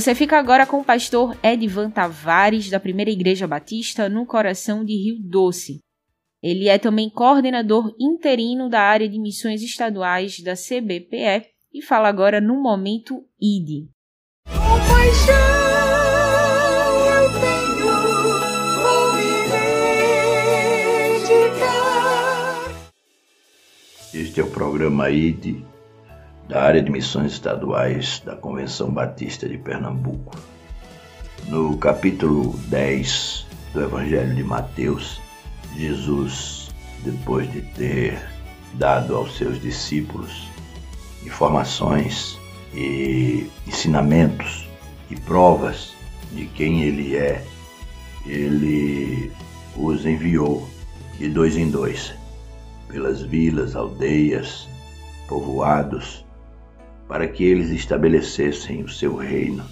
Você 0.01 0.15
fica 0.15 0.39
agora 0.39 0.65
com 0.65 0.79
o 0.79 0.85
pastor 0.85 1.37
Edvan 1.43 1.91
Tavares, 1.91 2.71
da 2.71 2.81
Primeira 2.81 3.11
Igreja 3.11 3.47
Batista, 3.47 4.09
no 4.09 4.25
coração 4.25 4.83
de 4.83 4.95
Rio 4.95 5.19
Doce. 5.21 5.81
Ele 6.43 6.71
é 6.71 6.79
também 6.79 7.11
coordenador 7.11 7.95
interino 8.01 8.71
da 8.71 8.81
área 8.81 9.07
de 9.07 9.19
missões 9.19 9.63
estaduais 9.63 10.41
da 10.41 10.55
CBPE 10.55 11.51
e 11.75 11.83
fala 11.83 12.09
agora 12.09 12.41
no 12.41 12.63
Momento 12.63 13.23
ID. 13.39 13.91
Este 24.15 24.41
é 24.41 24.45
o 24.45 24.51
programa 24.51 25.11
ID 25.11 25.70
da 26.51 26.65
área 26.65 26.83
de 26.83 26.91
missões 26.91 27.35
estaduais 27.35 28.21
da 28.27 28.35
Convenção 28.35 28.91
Batista 28.91 29.49
de 29.49 29.57
Pernambuco. 29.57 30.37
No 31.47 31.79
capítulo 31.79 32.59
10 32.67 33.47
do 33.73 33.83
Evangelho 33.83 34.35
de 34.35 34.43
Mateus, 34.43 35.21
Jesus, 35.77 36.69
depois 37.05 37.51
de 37.53 37.63
ter 37.63 38.21
dado 38.75 39.15
aos 39.15 39.37
seus 39.37 39.63
discípulos 39.63 40.49
informações 41.25 42.37
e 42.75 43.49
ensinamentos 43.65 44.69
e 45.09 45.15
provas 45.15 45.95
de 46.33 46.47
quem 46.47 46.83
ele 46.83 47.17
é, 47.17 47.45
ele 48.27 49.31
os 49.77 50.05
enviou 50.05 50.69
de 51.17 51.29
dois 51.29 51.57
em 51.57 51.71
dois 51.71 52.13
pelas 52.89 53.23
vilas, 53.23 53.77
aldeias, 53.77 54.69
povoados, 55.29 56.25
para 57.11 57.27
que 57.27 57.43
eles 57.43 57.71
estabelecessem 57.71 58.85
o 58.85 58.89
seu 58.89 59.17
reino, 59.17 59.65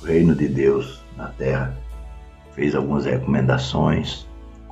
o 0.00 0.04
reino 0.04 0.32
de 0.32 0.46
Deus 0.46 1.02
na 1.16 1.26
terra. 1.26 1.76
Fez 2.54 2.72
algumas 2.72 3.04
recomendações, 3.04 4.28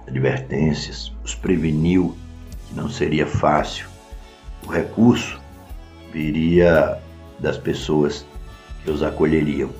advertências, 0.06 1.12
os 1.24 1.34
preveniu 1.34 2.16
que 2.68 2.76
não 2.76 2.88
seria 2.88 3.26
fácil. 3.26 3.88
O 4.64 4.70
recurso 4.70 5.40
viria 6.12 6.96
das 7.40 7.58
pessoas 7.58 8.24
que 8.84 8.90
os 8.92 9.02
acolheriam, 9.02 9.70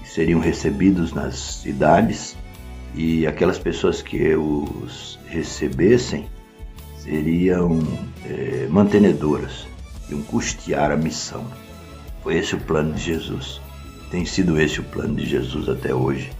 que 0.00 0.08
seriam 0.08 0.38
recebidos 0.38 1.12
nas 1.12 1.34
cidades 1.36 2.36
e 2.94 3.26
aquelas 3.26 3.58
pessoas 3.58 4.00
que 4.00 4.36
os 4.36 5.18
recebessem 5.26 6.28
seriam 7.00 7.80
é, 8.24 8.68
mantenedoras, 8.70 9.66
iam 10.10 10.22
custear 10.22 10.90
a 10.90 10.96
missão. 10.96 11.46
Foi 12.22 12.36
esse 12.36 12.54
o 12.54 12.60
plano 12.60 12.94
de 12.94 13.02
Jesus. 13.02 13.60
Tem 14.10 14.24
sido 14.24 14.60
esse 14.60 14.80
o 14.80 14.84
plano 14.84 15.14
de 15.14 15.26
Jesus 15.26 15.68
até 15.68 15.94
hoje. 15.94 16.32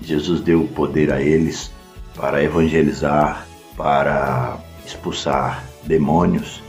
Jesus 0.00 0.40
deu 0.40 0.62
o 0.62 0.68
poder 0.68 1.12
a 1.12 1.20
eles 1.20 1.70
para 2.14 2.42
evangelizar, 2.42 3.46
para 3.76 4.58
expulsar 4.84 5.64
demônios, 5.84 6.62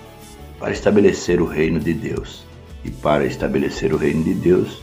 para 0.60 0.72
estabelecer 0.72 1.42
o 1.42 1.46
reino 1.46 1.80
de 1.80 1.94
Deus. 1.94 2.46
E 2.84 2.92
para 2.92 3.26
estabelecer 3.26 3.94
o 3.94 3.98
reino 3.98 4.24
de 4.24 4.34
Deus 4.34 4.82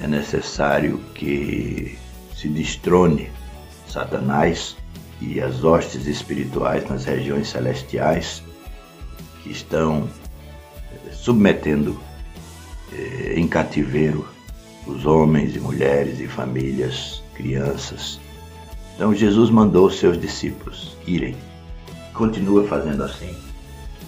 é 0.00 0.06
necessário 0.06 0.98
que 1.14 1.98
se 2.34 2.48
destrone 2.48 3.30
Satanás 3.86 4.76
e 5.20 5.40
as 5.40 5.62
hostes 5.62 6.06
espirituais 6.06 6.88
nas 6.88 7.04
regiões 7.04 7.48
celestiais 7.48 8.42
que 9.42 9.50
estão 9.50 10.08
submetendo 11.20 12.00
eh, 12.92 13.34
em 13.36 13.46
cativeiro 13.46 14.26
os 14.86 15.04
homens 15.04 15.54
e 15.54 15.60
mulheres 15.60 16.18
e 16.18 16.26
famílias, 16.26 17.22
crianças. 17.34 18.18
Então 18.94 19.14
Jesus 19.14 19.50
mandou 19.50 19.90
seus 19.90 20.18
discípulos 20.18 20.96
irem. 21.06 21.36
Continua 22.14 22.66
fazendo 22.66 23.02
assim 23.02 23.34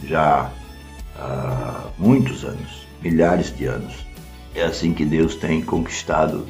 já 0.04 0.50
há 1.16 1.84
muitos 1.98 2.44
anos, 2.44 2.86
milhares 3.02 3.54
de 3.54 3.66
anos. 3.66 3.94
É 4.54 4.64
assim 4.64 4.92
que 4.92 5.04
Deus 5.04 5.34
tem 5.34 5.62
conquistado 5.62 6.46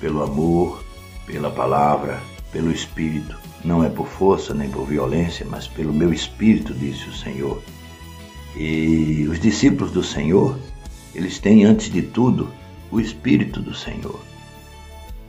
pelo 0.00 0.22
amor, 0.22 0.84
pela 1.26 1.50
palavra, 1.50 2.20
pelo 2.52 2.70
Espírito. 2.70 3.36
Não 3.64 3.82
é 3.82 3.88
por 3.88 4.06
força 4.06 4.52
nem 4.52 4.70
por 4.70 4.86
violência, 4.86 5.46
mas 5.48 5.66
pelo 5.66 5.92
meu 5.92 6.12
Espírito, 6.12 6.74
disse 6.74 7.08
o 7.08 7.14
Senhor. 7.14 7.62
E 8.56 9.26
os 9.28 9.40
discípulos 9.40 9.90
do 9.90 10.02
Senhor, 10.02 10.56
eles 11.14 11.38
têm 11.38 11.64
antes 11.64 11.90
de 11.90 12.02
tudo 12.02 12.50
o 12.90 13.00
Espírito 13.00 13.60
do 13.60 13.74
Senhor. 13.74 14.20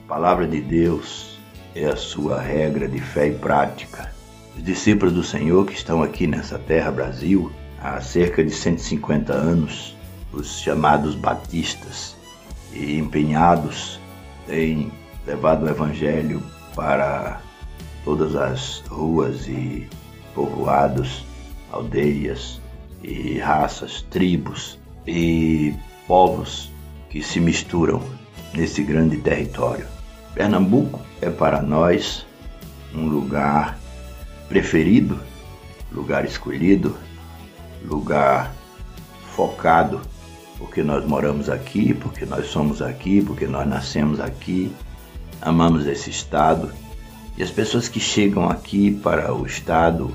A 0.06 0.08
palavra 0.08 0.48
de 0.48 0.62
Deus 0.62 1.40
é 1.74 1.86
a 1.86 1.96
sua 1.96 2.40
regra 2.40 2.88
de 2.88 3.02
fé 3.02 3.28
e 3.28 3.34
prática. 3.34 4.14
Os 4.56 4.64
discípulos 4.64 5.12
do 5.14 5.24
Senhor 5.24 5.66
que 5.66 5.74
estão 5.74 6.04
aqui 6.04 6.28
nessa 6.28 6.60
terra, 6.60 6.92
Brasil, 6.92 7.52
há 7.82 8.00
cerca 8.00 8.44
de 8.44 8.52
150 8.52 9.34
anos, 9.34 9.96
os 10.32 10.60
chamados 10.60 11.16
batistas, 11.16 12.16
e 12.72 12.98
empenhados 12.98 14.00
têm 14.46 14.92
levado 15.26 15.66
o 15.66 15.70
Evangelho 15.70 16.44
para 16.76 17.42
todas 18.04 18.36
as 18.36 18.84
ruas 18.88 19.48
e 19.48 19.88
povoados, 20.36 21.26
aldeias 21.72 22.62
e 23.08 23.38
raças, 23.38 24.06
tribos 24.10 24.80
e 25.06 25.74
povos 26.08 26.72
que 27.10 27.22
se 27.22 27.40
misturam 27.40 28.02
nesse 28.54 28.84
grande 28.84 29.18
território. 29.18 29.86
Pernambuco 30.34 31.00
é 31.22 31.30
para 31.30 31.62
nós 31.62 32.26
um 32.94 33.08
lugar 33.08 33.78
preferido, 34.50 35.20
lugar 35.92 36.26
escolhido, 36.26 36.96
lugar 37.84 38.54
focado, 39.36 40.02
porque 40.58 40.82
nós 40.82 41.06
moramos 41.06 41.50
aqui, 41.50 41.94
porque 41.94 42.26
nós 42.26 42.48
somos 42.48 42.82
aqui, 42.82 43.22
porque 43.22 43.46
nós 43.46 43.68
nascemos 43.68 44.20
aqui, 44.20 44.74
amamos 45.42 45.86
esse 45.86 46.10
estado 46.10 46.72
e 47.38 47.44
as 47.44 47.52
pessoas 47.52 47.88
que 47.88 48.00
chegam 48.00 48.50
aqui 48.50 48.92
para 48.92 49.34
o 49.34 49.46
estado, 49.46 50.14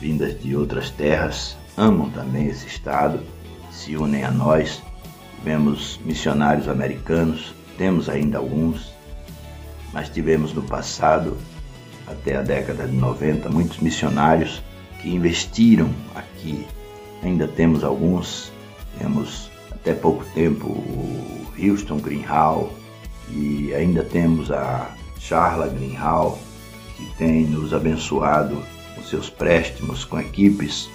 vindas 0.00 0.40
de 0.40 0.56
outras 0.56 0.90
terras, 0.90 1.57
amam 1.78 2.10
também 2.10 2.48
esse 2.48 2.66
estado, 2.66 3.20
se 3.70 3.96
unem 3.96 4.24
a 4.24 4.30
nós. 4.30 4.82
Tivemos 5.36 6.00
missionários 6.04 6.68
americanos, 6.68 7.54
temos 7.78 8.08
ainda 8.08 8.38
alguns, 8.38 8.92
mas 9.92 10.08
tivemos 10.08 10.52
no 10.52 10.62
passado, 10.62 11.38
até 12.06 12.36
a 12.36 12.42
década 12.42 12.88
de 12.88 12.96
90, 12.96 13.48
muitos 13.48 13.78
missionários 13.78 14.60
que 15.00 15.08
investiram 15.08 15.88
aqui. 16.16 16.66
Ainda 17.22 17.46
temos 17.46 17.84
alguns, 17.84 18.50
temos 18.98 19.48
até 19.70 19.94
pouco 19.94 20.24
tempo 20.34 20.66
o 20.66 21.46
Houston 21.56 21.98
Greenhall, 21.98 22.72
e 23.30 23.72
ainda 23.74 24.02
temos 24.02 24.50
a 24.50 24.90
Charla 25.20 25.68
Greenhall, 25.68 26.38
que 26.96 27.06
tem 27.16 27.44
nos 27.44 27.72
abençoado 27.72 28.60
com 28.96 29.02
seus 29.04 29.30
préstimos 29.30 30.04
com 30.04 30.18
equipes 30.18 30.90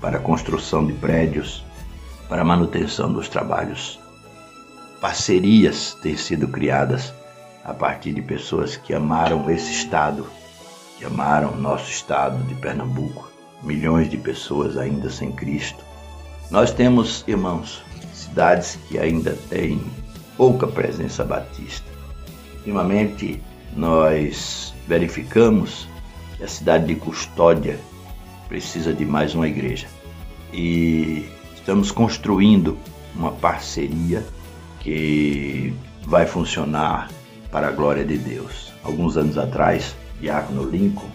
para 0.00 0.18
a 0.18 0.20
construção 0.20 0.86
de 0.86 0.92
prédios, 0.94 1.64
para 2.28 2.42
a 2.42 2.44
manutenção 2.44 3.12
dos 3.12 3.28
trabalhos. 3.28 3.98
Parcerias 5.00 5.96
têm 6.02 6.16
sido 6.16 6.48
criadas 6.48 7.12
a 7.64 7.74
partir 7.74 8.12
de 8.12 8.22
pessoas 8.22 8.76
que 8.76 8.94
amaram 8.94 9.50
esse 9.50 9.72
estado, 9.72 10.26
que 10.98 11.04
amaram 11.04 11.56
nosso 11.56 11.90
estado 11.90 12.42
de 12.44 12.54
Pernambuco, 12.54 13.30
milhões 13.62 14.08
de 14.08 14.16
pessoas 14.16 14.76
ainda 14.76 15.10
sem 15.10 15.32
Cristo. 15.32 15.84
Nós 16.50 16.72
temos, 16.72 17.24
irmãos, 17.26 17.82
cidades 18.12 18.78
que 18.88 18.98
ainda 18.98 19.36
têm 19.48 19.80
pouca 20.36 20.66
presença 20.66 21.24
batista. 21.24 21.88
Ultimamente, 22.58 23.42
nós 23.76 24.74
verificamos 24.86 25.86
que 26.36 26.44
a 26.44 26.48
cidade 26.48 26.86
de 26.86 26.94
Custódia 26.96 27.78
precisa 28.50 28.92
de 28.92 29.06
mais 29.06 29.32
uma 29.32 29.46
igreja. 29.46 29.86
E 30.52 31.24
estamos 31.54 31.92
construindo 31.92 32.76
uma 33.14 33.30
parceria 33.30 34.26
que 34.80 35.72
vai 36.04 36.26
funcionar 36.26 37.08
para 37.52 37.68
a 37.68 37.70
glória 37.70 38.04
de 38.04 38.18
Deus. 38.18 38.72
Alguns 38.82 39.16
anos 39.16 39.38
atrás, 39.38 39.94
Diácono 40.20 40.68
Lincoln 40.68 41.08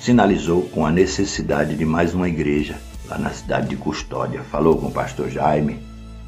sinalizou 0.00 0.62
com 0.62 0.84
a 0.84 0.90
necessidade 0.90 1.76
de 1.76 1.84
mais 1.84 2.12
uma 2.12 2.28
igreja 2.28 2.76
lá 3.08 3.16
na 3.16 3.30
cidade 3.30 3.68
de 3.68 3.76
Custódia. 3.76 4.42
Falou 4.42 4.76
com 4.78 4.88
o 4.88 4.92
pastor 4.92 5.30
Jaime 5.30 5.78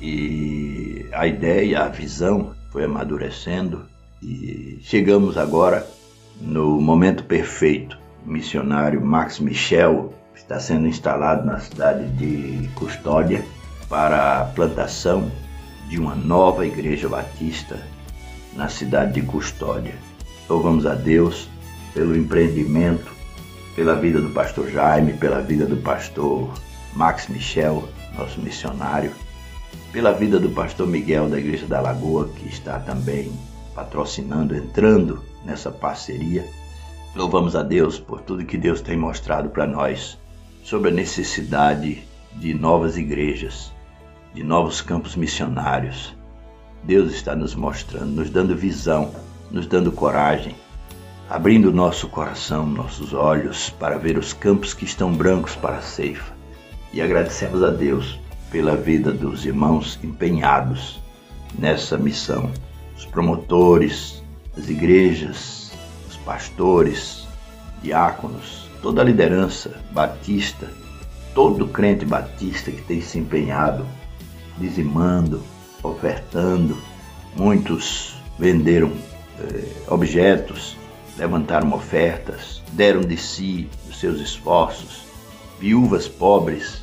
e 0.01 1.07
a 1.13 1.27
ideia, 1.27 1.83
a 1.83 1.89
visão 1.89 2.53
foi 2.71 2.85
amadurecendo 2.85 3.85
e 4.23 4.79
chegamos 4.83 5.37
agora 5.37 5.85
no 6.41 6.81
momento 6.81 7.25
perfeito. 7.25 7.99
Missionário 8.25 9.01
Max 9.05 9.39
Michel 9.39 10.13
está 10.35 10.59
sendo 10.59 10.87
instalado 10.87 11.47
na 11.47 11.59
cidade 11.59 12.07
de 12.13 12.69
Custódia 12.75 13.45
para 13.89 14.41
a 14.41 14.45
plantação 14.45 15.31
de 15.89 15.99
uma 15.99 16.15
nova 16.15 16.67
igreja 16.67 17.09
batista 17.09 17.79
na 18.55 18.69
cidade 18.69 19.15
de 19.15 19.23
Custódia. 19.23 19.95
Louvamos 20.49 20.87
a 20.87 20.95
Deus 20.95 21.49
pelo 21.93 22.17
empreendimento, 22.17 23.13
pela 23.75 23.95
vida 23.95 24.21
do 24.21 24.31
pastor 24.31 24.71
Jaime, 24.71 25.15
pela 25.15 25.41
vida 25.41 25.67
do 25.67 25.77
pastor 25.79 26.53
Max 26.95 27.29
Michel, 27.29 27.89
nosso 28.17 28.41
missionário, 28.41 29.13
pela 29.93 30.13
vida 30.13 30.39
do 30.39 30.51
pastor 30.51 30.87
Miguel 30.87 31.29
da 31.29 31.39
Igreja 31.39 31.67
da 31.67 31.81
Lagoa, 31.81 32.29
que 32.29 32.49
está 32.49 32.79
também 32.79 33.33
patrocinando, 33.75 34.55
entrando 34.55 35.25
nessa 35.45 35.71
parceria. 35.71 36.45
Louvamos 37.15 37.57
a 37.57 37.63
Deus 37.65 37.99
por 37.99 38.21
tudo 38.21 38.45
que 38.45 38.57
Deus 38.57 38.81
tem 38.81 38.97
mostrado 38.97 39.49
para 39.49 39.67
nós 39.67 40.17
sobre 40.63 40.91
a 40.91 40.95
necessidade 40.95 42.05
de 42.37 42.55
novas 42.55 42.97
igrejas, 42.97 43.73
de 44.33 44.45
novos 44.45 44.81
campos 44.81 45.17
missionários. 45.17 46.15
Deus 46.85 47.13
está 47.13 47.35
nos 47.35 47.53
mostrando, 47.57 48.13
nos 48.13 48.31
dando 48.31 48.57
visão, 48.57 49.13
nos 49.51 49.67
dando 49.67 49.91
coragem, 49.91 50.55
abrindo 51.29 51.73
nosso 51.73 52.09
coração, 52.09 52.65
nossos 52.65 53.13
olhos 53.13 53.71
para 53.71 53.99
ver 53.99 54.17
os 54.17 54.33
campos 54.33 54.73
que 54.73 54.85
estão 54.85 55.13
brancos 55.13 55.57
para 55.57 55.79
a 55.79 55.83
ceifa. 55.83 56.33
E 56.93 57.03
agradecemos 57.03 57.65
a 57.65 57.71
Deus 57.71 58.21
pela 58.53 58.77
vida 58.77 59.11
dos 59.11 59.45
irmãos 59.45 59.99
empenhados 60.03 61.01
nessa 61.59 61.99
missão, 61.99 62.53
os 62.97 63.05
promotores, 63.05 64.23
as 64.57 64.69
igrejas, 64.69 65.60
pastores, 66.31 67.27
diáconos, 67.83 68.71
toda 68.81 69.03
a 69.03 69.05
liderança 69.05 69.83
batista, 69.91 70.71
todo 71.35 71.67
crente 71.67 72.05
batista 72.05 72.71
que 72.71 72.83
tem 72.83 73.01
se 73.01 73.19
empenhado, 73.19 73.85
dizimando, 74.57 75.43
ofertando. 75.83 76.79
Muitos 77.35 78.15
venderam 78.39 78.93
eh, 79.41 79.73
objetos, 79.89 80.77
levantaram 81.19 81.75
ofertas, 81.75 82.63
deram 82.75 83.01
de 83.01 83.17
si, 83.17 83.69
dos 83.89 83.99
seus 83.99 84.21
esforços. 84.21 85.03
Viúvas 85.59 86.07
pobres 86.07 86.81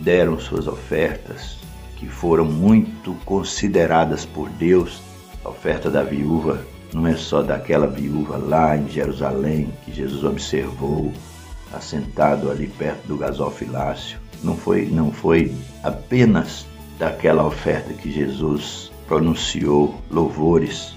deram 0.00 0.36
suas 0.40 0.66
ofertas, 0.66 1.58
que 1.96 2.08
foram 2.08 2.44
muito 2.44 3.14
consideradas 3.24 4.24
por 4.24 4.48
Deus. 4.48 5.00
A 5.44 5.48
oferta 5.48 5.88
da 5.88 6.02
viúva 6.02 6.66
não 6.92 7.06
é 7.06 7.16
só 7.16 7.42
daquela 7.42 7.86
viúva 7.86 8.36
lá 8.36 8.76
em 8.76 8.88
Jerusalém 8.88 9.72
que 9.84 9.92
Jesus 9.92 10.24
observou, 10.24 11.12
assentado 11.72 12.50
ali 12.50 12.66
perto 12.66 13.06
do 13.06 13.16
gasofilácio. 13.16 14.18
Não 14.42 14.56
foi, 14.56 14.86
não 14.86 15.12
foi 15.12 15.54
apenas 15.82 16.66
daquela 16.98 17.46
oferta 17.46 17.92
que 17.92 18.10
Jesus 18.10 18.90
pronunciou 19.06 20.00
louvores. 20.10 20.94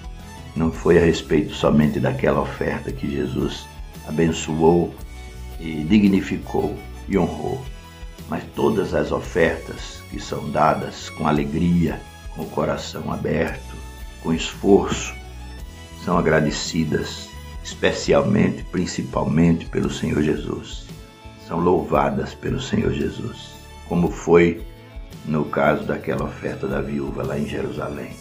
Não 0.56 0.71
foi 0.71 0.97
a 0.97 1.01
respeito 1.01 1.53
somente 1.53 1.99
daquela 1.99 2.41
oferta 2.41 2.91
que 2.91 3.10
Jesus 3.10 3.67
abençoou 4.08 4.93
e 5.60 5.84
dignificou 5.84 6.75
e 7.08 7.17
honrou, 7.17 7.62
mas 8.29 8.43
todas 8.56 8.93
as 8.93 9.12
ofertas 9.12 10.01
que 10.10 10.19
são 10.19 10.49
dadas 10.51 11.10
com 11.12 11.27
alegria, 11.27 11.99
com 12.36 12.43
o 12.43 12.49
coração 12.49 13.12
aberto, 13.12 13.75
com 14.21 14.34
esforço, 14.34 15.13
são 16.04 16.18
agradecidas 16.18 17.30
especialmente, 17.63 18.63
principalmente 18.66 19.66
pelo 19.66 19.89
Senhor 19.89 20.22
Jesus. 20.22 20.86
São 21.48 21.60
louvadas 21.60 22.34
pelo 22.34 22.60
Senhor 22.60 22.92
Jesus, 22.92 23.54
como 23.88 24.12
foi 24.12 24.62
no 25.26 25.46
caso 25.46 25.86
daquela 25.86 26.26
oferta 26.26 26.68
da 26.68 26.82
viúva 26.82 27.24
lá 27.24 27.38
em 27.38 27.48
Jerusalém. 27.48 28.12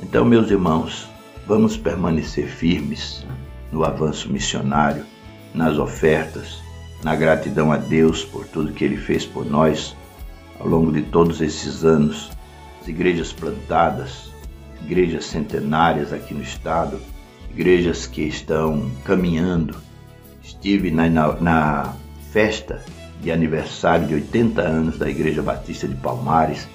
Então, 0.00 0.24
meus 0.24 0.50
irmãos, 0.50 1.08
vamos 1.46 1.76
permanecer 1.76 2.46
firmes 2.46 3.26
no 3.72 3.84
avanço 3.84 4.30
missionário, 4.32 5.04
nas 5.52 5.78
ofertas, 5.78 6.62
na 7.02 7.16
gratidão 7.16 7.72
a 7.72 7.76
Deus 7.76 8.24
por 8.24 8.46
tudo 8.46 8.72
que 8.72 8.84
Ele 8.84 8.96
fez 8.96 9.26
por 9.26 9.44
nós 9.44 9.96
ao 10.60 10.68
longo 10.68 10.92
de 10.92 11.02
todos 11.02 11.40
esses 11.40 11.84
anos, 11.84 12.30
as 12.80 12.86
igrejas 12.88 13.32
plantadas, 13.32 14.32
igrejas 14.82 15.24
centenárias 15.26 16.12
aqui 16.12 16.32
no 16.32 16.42
estado, 16.42 17.00
igrejas 17.54 18.06
que 18.06 18.22
estão 18.22 18.90
caminhando. 19.04 19.76
Estive 20.42 20.90
na, 20.90 21.08
na, 21.08 21.32
na 21.40 21.96
festa 22.32 22.84
de 23.22 23.30
aniversário 23.30 24.08
de 24.08 24.14
80 24.14 24.60
anos 24.60 24.98
da 24.98 25.08
Igreja 25.08 25.40
Batista 25.40 25.86
de 25.86 25.94
Palmares, 25.94 26.68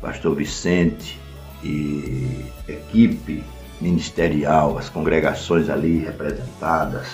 Pastor 0.00 0.34
Vicente 0.34 1.18
e 1.62 2.44
equipe 2.68 3.42
ministerial, 3.80 4.76
as 4.76 4.88
congregações 4.88 5.70
ali 5.70 5.98
representadas 5.98 7.06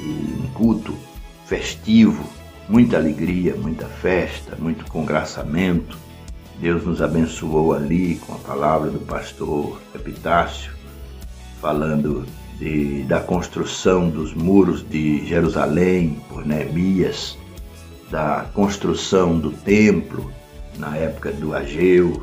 e 0.00 0.40
um 0.42 0.48
culto 0.54 0.96
festivo, 1.44 2.26
muita 2.68 2.96
alegria, 2.96 3.54
muita 3.54 3.86
festa, 3.86 4.56
muito 4.58 4.86
congraçamento. 4.86 5.96
Deus 6.58 6.84
nos 6.84 7.02
abençoou 7.02 7.74
ali 7.74 8.16
com 8.26 8.32
a 8.32 8.38
palavra 8.38 8.90
do 8.90 8.98
pastor 9.00 9.80
Epitácio, 9.94 10.75
falando 11.60 12.26
de, 12.58 13.02
da 13.04 13.20
construção 13.20 14.08
dos 14.08 14.34
muros 14.34 14.86
de 14.88 15.26
Jerusalém 15.26 16.20
por 16.28 16.44
Neemias, 16.46 17.36
da 18.10 18.46
construção 18.54 19.38
do 19.38 19.50
templo 19.50 20.30
na 20.78 20.96
época 20.96 21.32
do 21.32 21.54
Ageu, 21.54 22.22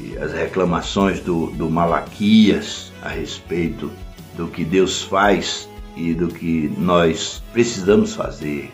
e 0.00 0.18
as 0.18 0.32
reclamações 0.32 1.20
do, 1.20 1.46
do 1.52 1.70
Malaquias 1.70 2.92
a 3.00 3.08
respeito 3.08 3.90
do 4.36 4.48
que 4.48 4.64
Deus 4.64 5.02
faz 5.02 5.68
e 5.96 6.12
do 6.12 6.28
que 6.28 6.72
nós 6.76 7.42
precisamos 7.52 8.14
fazer, 8.14 8.72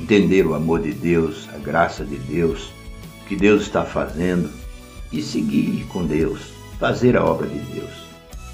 entender 0.00 0.46
o 0.46 0.54
amor 0.54 0.80
de 0.80 0.92
Deus, 0.92 1.48
a 1.54 1.58
graça 1.58 2.04
de 2.04 2.16
Deus, 2.16 2.72
o 3.22 3.28
que 3.28 3.36
Deus 3.36 3.62
está 3.62 3.84
fazendo 3.84 4.50
e 5.12 5.20
seguir 5.20 5.84
com 5.88 6.06
Deus, 6.06 6.40
fazer 6.78 7.16
a 7.16 7.24
obra 7.24 7.46
de 7.46 7.58
Deus. 7.58 8.01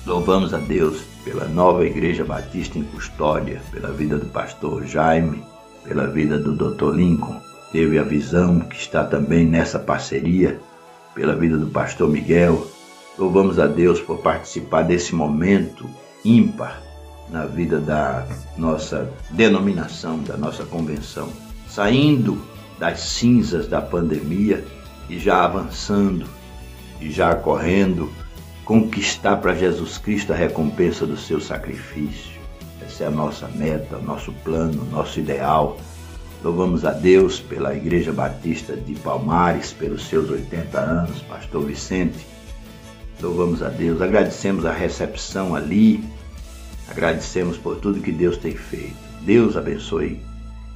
Louvamos 0.07 0.55
a 0.55 0.59
Deus 0.59 1.03
pela 1.25 1.47
nova 1.47 1.85
Igreja 1.85 2.25
Batista 2.25 2.79
em 2.79 2.85
Custódia, 2.85 3.61
pela 3.71 3.93
vida 3.93 4.17
do 4.17 4.27
pastor 4.27 4.87
Jaime, 4.87 5.43
pela 5.85 6.07
vida 6.07 6.39
do 6.39 6.55
Dr. 6.55 6.95
Lincoln. 6.95 7.41
Teve 7.73 7.99
a 7.99 8.03
visão 8.03 8.61
que 8.61 8.77
está 8.77 9.05
também 9.05 9.45
nessa 9.47 9.79
parceria, 9.79 10.59
pela 11.15 11.37
vida 11.37 11.59
do 11.59 11.67
pastor 11.67 12.09
Miguel. 12.09 12.67
Louvamos 13.19 13.59
a 13.59 13.67
Deus 13.67 14.01
por 14.01 14.19
participar 14.19 14.83
desse 14.83 15.15
momento 15.15 15.89
ímpar 16.25 16.83
na 17.31 17.45
vida 17.45 17.79
da 17.79 18.27
nossa 18.57 19.11
denominação, 19.31 20.19
da 20.23 20.37
nossa 20.37 20.65
convenção, 20.65 21.29
saindo 21.69 22.41
das 22.79 23.01
cinzas 23.01 23.69
da 23.69 23.83
pandemia 23.83 24.65
e 25.09 25.19
já 25.19 25.45
avançando 25.45 26.27
e 27.01 27.11
já 27.11 27.35
correndo, 27.35 28.11
conquistar 28.69 29.39
para 29.39 29.55
Jesus 29.55 29.97
Cristo 29.97 30.35
a 30.35 30.37
recompensa 30.37 31.07
do 31.07 31.17
seu 31.17 31.41
sacrifício. 31.41 32.39
Essa 32.83 33.05
é 33.05 33.07
a 33.07 33.11
nossa 33.11 33.49
meta, 33.49 33.97
o 33.97 34.03
nosso 34.03 34.31
plano, 34.45 34.83
o 34.83 34.91
nosso 34.95 35.19
ideal. 35.19 35.81
Louvamos 36.45 36.85
a 36.85 36.93
Deus 36.93 37.41
pela 37.41 37.75
Igreja 37.75 38.13
Batista 38.13 38.77
de 38.77 38.95
Palmares, 38.97 39.73
pelos 39.73 40.07
seus 40.07 40.29
80 40.29 40.79
anos, 40.79 41.23
Pastor 41.23 41.65
Vicente. 41.65 42.27
Louvamos 43.23 43.63
a 43.63 43.71
Deus, 43.71 44.03
agradecemos 44.03 44.67
a 44.67 44.73
recepção 44.73 45.57
ali, 45.57 46.05
Agradecemos 46.91 47.57
por 47.57 47.77
tudo 47.77 48.01
que 48.03 48.13
Deus 48.13 48.37
tem 48.37 48.53
feito. 48.53 48.97
Deus 49.23 49.57
abençoe 49.57 50.21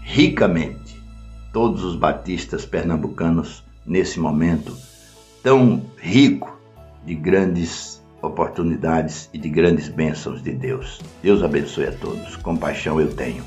ricamente 0.03 0.99
todos 1.53 1.85
os 1.85 1.97
batistas 1.97 2.65
pernambucanos 2.65 3.63
nesse 3.85 4.19
momento 4.19 4.75
tão 5.43 5.85
rico 5.99 6.62
de 7.05 7.15
grandes 7.15 8.03
oportunidades 8.21 9.29
e 9.33 9.39
de 9.39 9.49
grandes 9.49 9.89
bênçãos 9.89 10.43
de 10.43 10.53
Deus. 10.53 11.01
Deus 11.23 11.43
abençoe 11.43 11.87
a 11.87 11.93
todos. 11.93 12.37
Compaixão 12.37 13.01
eu 13.01 13.13
tenho. 13.15 13.45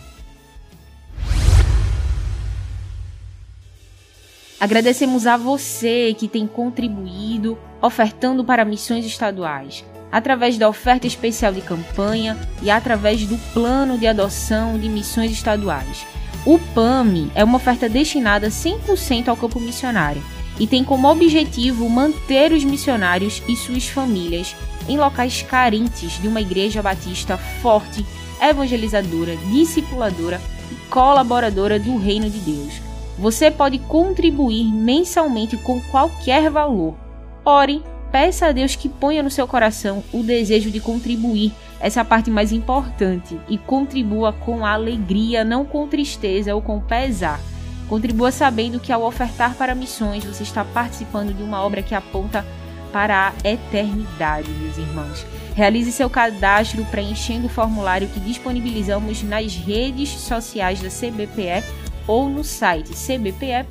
Agradecemos 4.59 5.27
a 5.27 5.37
você 5.37 6.15
que 6.17 6.27
tem 6.27 6.47
contribuído 6.47 7.57
ofertando 7.81 8.43
para 8.43 8.65
missões 8.65 9.05
estaduais 9.05 9.85
através 10.11 10.57
da 10.57 10.69
oferta 10.69 11.05
especial 11.05 11.51
de 11.51 11.61
campanha 11.61 12.37
e 12.61 12.71
através 12.71 13.25
do 13.25 13.37
plano 13.53 13.97
de 13.97 14.07
adoção 14.07 14.79
de 14.79 14.87
missões 14.87 15.29
estaduais. 15.31 16.05
O 16.45 16.57
PAMI 16.73 17.31
é 17.35 17.43
uma 17.43 17.57
oferta 17.57 17.89
destinada 17.89 18.47
100% 18.47 19.27
ao 19.27 19.35
campo 19.35 19.59
missionário 19.59 20.23
e 20.59 20.65
tem 20.65 20.83
como 20.83 21.09
objetivo 21.09 21.89
manter 21.89 22.51
os 22.51 22.63
missionários 22.63 23.41
e 23.47 23.55
suas 23.55 23.87
famílias 23.87 24.55
em 24.87 24.97
locais 24.97 25.41
carentes 25.41 26.21
de 26.21 26.27
uma 26.27 26.41
igreja 26.41 26.81
batista 26.81 27.37
forte, 27.61 28.05
evangelizadora, 28.41 29.35
discipuladora 29.51 30.41
e 30.71 30.75
colaboradora 30.89 31.79
do 31.79 31.97
reino 31.97 32.29
de 32.29 32.39
Deus. 32.39 32.81
Você 33.17 33.49
pode 33.49 33.79
contribuir 33.79 34.65
mensalmente 34.65 35.57
com 35.57 35.79
qualquer 35.81 36.49
valor. 36.49 36.95
Ore 37.43 37.81
peça 38.11 38.47
a 38.47 38.51
Deus 38.51 38.75
que 38.75 38.87
ponha 38.87 39.21
no 39.21 39.29
seu 39.29 39.47
coração 39.47 40.03
o 40.13 40.23
desejo 40.23 40.71
de 40.71 40.79
contribuir. 40.79 41.53
Essa 41.79 42.03
parte 42.05 42.31
mais 42.31 42.51
importante. 42.51 43.37
E 43.49 43.57
contribua 43.57 44.31
com 44.31 44.65
alegria, 44.65 45.43
não 45.43 45.65
com 45.65 45.87
tristeza 45.87 46.55
ou 46.55 46.61
com 46.61 46.79
pesar. 46.79 47.39
Contribua 47.87 48.31
sabendo 48.31 48.79
que 48.79 48.91
ao 48.91 49.03
ofertar 49.03 49.55
para 49.55 49.75
missões, 49.75 50.23
você 50.23 50.43
está 50.43 50.63
participando 50.63 51.33
de 51.33 51.43
uma 51.43 51.61
obra 51.61 51.83
que 51.83 51.93
aponta 51.93 52.45
para 52.91 53.29
a 53.29 53.49
eternidade, 53.49 54.49
meus 54.51 54.77
irmãos. 54.77 55.25
Realize 55.53 55.91
seu 55.91 56.09
cadastro 56.09 56.83
preenchendo 56.85 57.47
o 57.47 57.49
formulário 57.49 58.07
que 58.07 58.19
disponibilizamos 58.19 59.21
nas 59.21 59.55
redes 59.55 60.09
sociais 60.09 60.81
da 60.81 60.89
CBPE 60.89 61.63
ou 62.07 62.29
no 62.29 62.43
site 62.43 62.93
cbpe.org.br. 62.93 63.65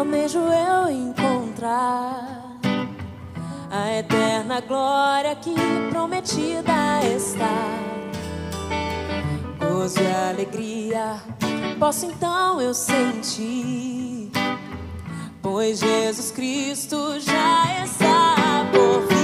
almejo 0.00 0.38
eu 0.38 0.90
encontrar 0.90 2.58
a 3.70 3.98
eterna 3.98 4.58
glória 4.62 5.36
que 5.36 5.54
prometida 5.90 7.04
está. 7.04 7.66
Gozo 9.58 10.00
e 10.00 10.30
alegria, 10.30 11.20
posso 11.78 12.06
então 12.06 12.58
eu 12.62 12.72
sentir, 12.72 14.30
pois 15.42 15.80
Jesus 15.80 16.30
Cristo 16.30 17.20
já 17.20 17.84
está 17.84 18.66
por 18.72 19.06
vir. 19.06 19.19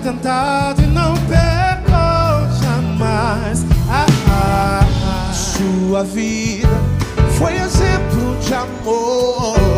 Tentado 0.00 0.82
e 0.82 0.86
não 0.86 1.14
pecou 1.14 2.62
jamais. 2.62 3.64
Ah, 3.88 4.06
ah, 4.28 4.80
ah. 5.04 5.32
Sua 5.32 6.04
vida 6.04 6.68
foi 7.38 7.54
exemplo 7.56 8.36
de 8.40 8.54
amor. 8.54 9.69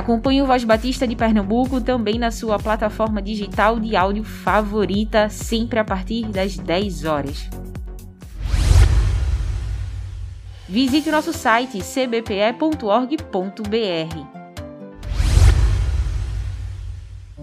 Acompanhe 0.00 0.40
o 0.40 0.46
Voz 0.46 0.64
Batista 0.64 1.06
de 1.06 1.14
Pernambuco 1.14 1.78
também 1.78 2.18
na 2.18 2.30
sua 2.30 2.58
plataforma 2.58 3.20
digital 3.20 3.78
de 3.78 3.94
áudio 3.94 4.24
favorita, 4.24 5.28
sempre 5.28 5.78
a 5.78 5.84
partir 5.84 6.26
das 6.26 6.56
10 6.56 7.04
horas. 7.04 7.50
Visite 10.66 11.10
o 11.10 11.12
nosso 11.12 11.34
site 11.34 11.82
cbpe.org.br. 11.82 12.80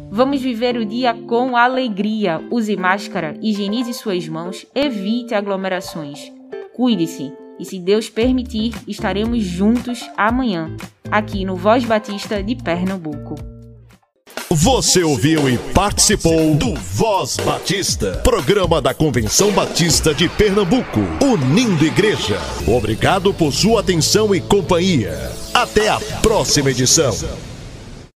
Vamos 0.10 0.42
viver 0.42 0.78
o 0.78 0.86
dia 0.86 1.14
com 1.14 1.56
alegria. 1.56 2.42
Use 2.50 2.76
máscara, 2.76 3.38
higienize 3.40 3.94
suas 3.94 4.28
mãos, 4.28 4.66
evite 4.74 5.36
aglomerações. 5.36 6.32
Cuide-se 6.76 7.32
e, 7.60 7.66
se 7.66 7.80
Deus 7.80 8.10
permitir, 8.10 8.74
estaremos 8.88 9.44
juntos 9.44 10.10
amanhã, 10.16 10.76
aqui 11.12 11.46
no 11.46 11.56
Voz 11.56 11.84
Batista 11.84 12.42
de 12.42 12.56
Pernambuco. 12.56 13.36
Você 14.50 15.04
ouviu 15.04 15.50
e 15.50 15.58
participou 15.74 16.56
do 16.56 16.74
Voz 16.74 17.38
Batista, 17.38 18.22
programa 18.24 18.82
da 18.82 18.94
Convenção 18.94 19.52
Batista 19.52 20.14
de 20.14 20.30
Pernambuco, 20.30 21.02
unindo 21.22 21.86
igreja. 21.86 22.40
Obrigado 22.66 23.34
por 23.34 23.52
sua 23.52 23.82
atenção 23.82 24.34
e 24.34 24.40
companhia. 24.40 25.32
Até 25.54 25.90
a 25.90 26.00
próxima 26.22 26.72
edição. 26.72 27.14